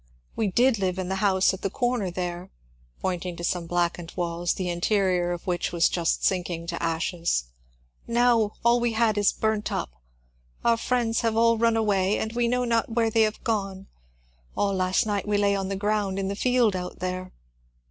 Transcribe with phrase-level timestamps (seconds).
[0.35, 2.49] "We did live in the house at the comer there,"
[3.01, 7.53] pointing to some blackened walls, the interior of which was just sinking to ashes;'^
[8.11, 9.91] now all we had is burnt up.
[10.65, 13.85] Our friends have all run away, and we know not where they have gone.
[14.57, 17.31] All last night we lay on the ground in the field out there."